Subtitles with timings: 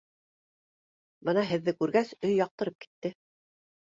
[1.29, 3.13] Бына һеҙҙе күргәс, өй яҡтырып китте.